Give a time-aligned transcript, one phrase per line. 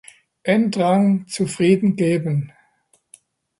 [0.43, 2.51] Endrang zufriedengeben.